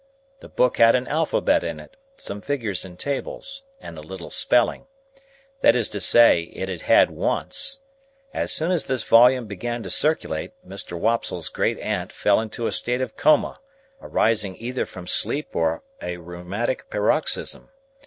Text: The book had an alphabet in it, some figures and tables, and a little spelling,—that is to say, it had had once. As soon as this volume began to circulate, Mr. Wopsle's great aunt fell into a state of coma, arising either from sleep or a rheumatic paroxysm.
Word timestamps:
The 0.39 0.49
book 0.49 0.77
had 0.77 0.95
an 0.95 1.07
alphabet 1.07 1.63
in 1.63 1.79
it, 1.79 1.95
some 2.15 2.41
figures 2.41 2.83
and 2.83 2.97
tables, 2.97 3.61
and 3.79 3.99
a 3.99 4.01
little 4.01 4.31
spelling,—that 4.31 5.75
is 5.75 5.87
to 5.89 6.01
say, 6.01 6.41
it 6.55 6.69
had 6.69 6.81
had 6.81 7.11
once. 7.11 7.81
As 8.33 8.51
soon 8.51 8.71
as 8.71 8.85
this 8.87 9.03
volume 9.03 9.45
began 9.45 9.83
to 9.83 9.91
circulate, 9.91 10.53
Mr. 10.67 10.97
Wopsle's 10.97 11.49
great 11.49 11.77
aunt 11.81 12.11
fell 12.11 12.39
into 12.41 12.65
a 12.65 12.71
state 12.71 12.99
of 13.01 13.15
coma, 13.15 13.59
arising 14.01 14.55
either 14.57 14.87
from 14.87 15.05
sleep 15.05 15.55
or 15.55 15.83
a 16.01 16.17
rheumatic 16.17 16.89
paroxysm. 16.89 17.69